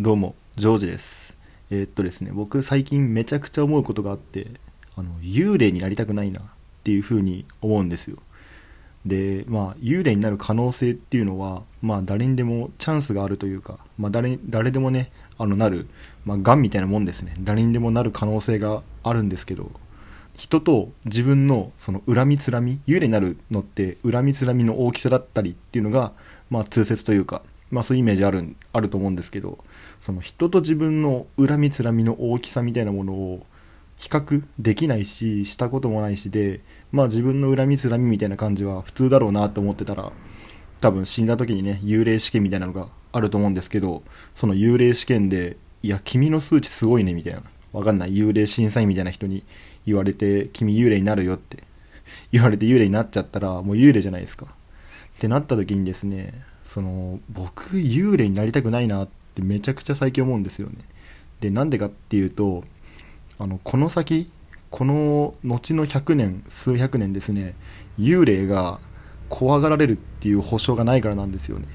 [0.00, 1.36] どうも、ジョージです。
[1.70, 4.46] えーっとですね、僕最近めちゃくちゃ思うことがあって、
[4.96, 6.44] あの、幽霊になりたくないなっ
[6.84, 8.16] ていうふうに思うんですよ。
[9.04, 15.86] で、まあ、幽霊になる可能性っていうのは、まあ、誰にでもチャンスがあるというか、まあ、誰、誰でもね、あの、なる、
[16.24, 17.34] まあ、癌みたいなもんですね。
[17.38, 19.70] 誰にでもなる可能性があるんですけど、
[20.34, 26.14] 人と自分のその恨みつらみ幽霊になるのって恨みつらみの大きさだったりっていうのが
[26.48, 29.58] まあ通説というかまあそういうイメージあるあると思うんですけど
[30.00, 33.46] その人と自分の恨みつらみの大きさみたいなものを
[33.96, 36.60] 比較できないししたこともないしで
[36.90, 40.12] まあ自分の恨みつらみみたいな感じは普通だろうなと思ってたら
[40.80, 44.02] 多分死んだ時にね幽霊試験みたいなのがあると思うんですけど
[44.34, 47.42] その幽霊試験で「いや君の数値すごいね」みたいな。
[47.72, 48.14] わかんない。
[48.14, 49.44] 幽霊審査員みたいな人に
[49.86, 51.64] 言われて君幽霊になるよって。
[52.32, 54.46] 言われて幽霊になっちゃったらもう幽霊じゃないですか。
[54.46, 56.34] ってなった時にですね
[56.72, 60.76] その僕幽霊になりたくないなってめちゃくちゃ最近思うんですよね。
[61.40, 62.62] でなんでかっていうと
[63.40, 64.30] あのこの先
[64.70, 67.56] この後の100年数百年ですね
[67.98, 68.78] 幽霊が
[69.28, 71.66] 怖がられるっていう保証がないからなんですよね。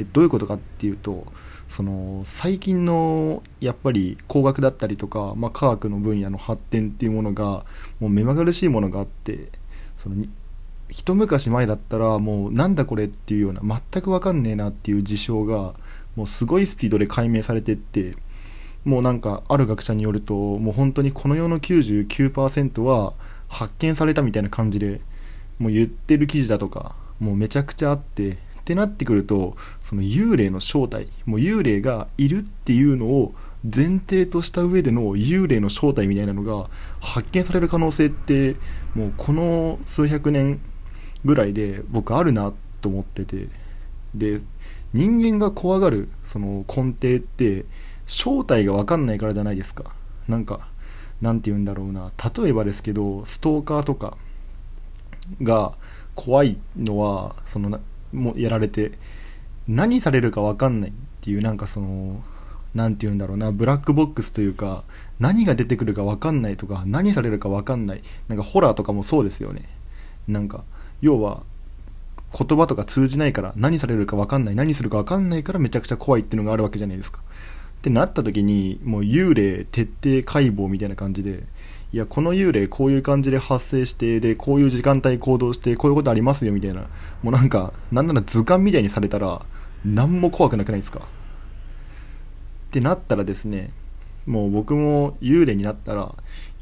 [0.00, 1.24] えどういうことかっていうと
[1.68, 7.64] その最近のやっぱり工学だったりとか、まあ、科学の分野の発展っていうものが
[8.00, 9.50] もう目まぐるしいものがあって
[10.02, 10.24] その
[10.90, 15.74] 一昔前だったらもうなんだこれっていうような全く分かんねえなっていう事象が
[16.16, 18.14] もうすごいスピードで解明されてって
[18.84, 23.12] もうなんかある学者によるともう本当にこの世の99%は
[23.48, 25.00] 発見されたみたいな感じで
[25.58, 38.56] もう言ってる記事だとかもうめちゃくちゃあってってなってくるとその幽霊の正体もう幽霊がいるっていうのを前提とした上での幽霊の正体みたいなのが発見される可能性って
[38.94, 40.60] もうこの数百年
[41.24, 43.48] ぐらいで僕あるなと思ってて。
[44.14, 44.40] で
[44.92, 47.64] 人間が怖がるその根底って
[48.08, 49.92] 正体が分かんないからじゃないですか。
[50.26, 50.66] なんか
[51.20, 52.10] なんて言うんだろうな。
[52.36, 54.16] 例えばですけどストーカーとか
[55.42, 55.74] が
[56.16, 57.78] 怖いのはその
[58.12, 58.98] もやられて
[59.68, 62.20] 何されるか分かんないっていうなんかその
[62.74, 63.52] なんて言うんだろうな。
[63.52, 64.82] ブラックボックスというか
[65.20, 68.02] 何が出てくるか分かんないとか何されるか分かんない。
[68.26, 69.68] なんかホラーとかもそうですよね。
[70.26, 70.64] なんか
[71.00, 71.42] 要は
[72.36, 77.20] 言葉とか通じないから何されるか分かんない何するか分かんないからめちゃくちゃ怖いっていうのがあるわけじゃないですか。
[77.80, 81.44] ってなった時にもう幽霊徹底解剖みたいな感じで
[81.92, 86.82] いやこの幽霊こういう感じで発生してでこういう時間帯行動してこういうことありますよみたいな
[87.22, 89.44] もうなんかなんなら図鑑みたいにされたら
[89.84, 91.00] 何も怖くなくないですか。
[91.00, 91.02] っ
[92.70, 93.72] てなったらですね
[94.26, 96.14] もう僕も幽霊になったら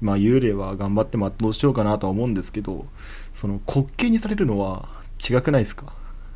[0.00, 2.86] まあ幽霊は頑張って全うしようかなとは思うんですけど
[3.34, 4.88] その滑稽にされるのは
[5.28, 5.92] 違くないですか？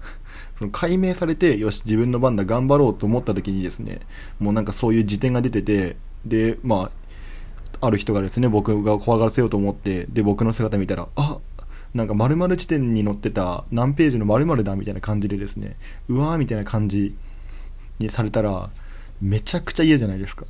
[0.58, 4.00] その解明されてよし自分の番だ頑張ろうと思った時にですね
[4.38, 6.90] もうなんかそういう辞典が出ててでま
[7.80, 11.38] あある人がですね僕が怖がらせようと思ってで僕の姿見たらあ
[11.94, 15.76] なんか〇〇地点に載ってた何ページの〇〇だみたいな感じでですね
[16.08, 17.14] うわーみたいな感じ
[17.98, 18.70] にされたら
[19.20, 20.44] めちゃくちゃ嫌じゃないですか。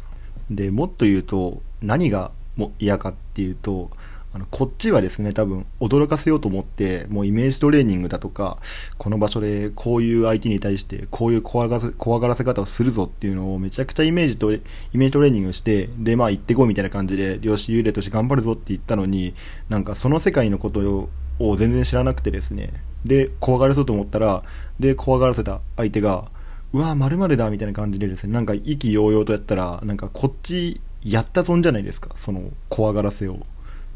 [0.50, 3.90] でもっと言うと何がも嫌かっていうと
[4.32, 8.58] あのこっちはですね多分驚かせようと思ってもうイメージトレーニングだとか
[8.96, 14.60] この場所でこういう相手に対してこういう怖がらせ怖がらせ方をするぞっていうのをめちゃくちゃイメージとイ
[14.94, 19.34] メージトレーニングしてでまあ行ってこいみたいな感じでよし幽霊として頑張るぞって言ったのに
[19.68, 21.08] なんかその世界のことを
[21.40, 22.70] を全然知らなくてですね。
[23.04, 24.44] で怖がらそうと思ったら
[24.78, 26.30] で怖がらせた相手が
[26.72, 33.46] うわまるだみたいな感じでですねなんか意気揚々とやったらなんかこっちやった損じゃないですかその怖がらせを。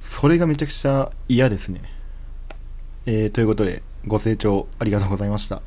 [0.00, 1.82] それがめちゃくちゃ嫌ですね。
[3.06, 5.62] えー、ということでご清聴ありがとうございました。